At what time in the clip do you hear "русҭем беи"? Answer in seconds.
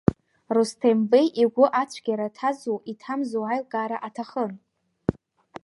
0.53-1.27